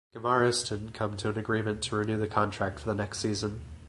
Guimaraes 0.15 0.67
didn't 0.67 0.95
come 0.95 1.15
to 1.17 1.29
an 1.29 1.37
agreement 1.37 1.83
to 1.83 1.95
renew 1.95 2.17
the 2.17 2.25
contract 2.25 2.79
for 2.79 2.87
the 2.87 2.95
next 2.95 3.19
season. 3.19 3.61